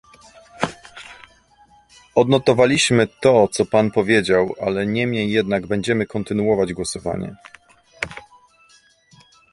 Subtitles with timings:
[2.15, 7.35] Odnotowaliśmy to, co pan powiedział, ale niemniej jednak będziemy kontynuować głosowanie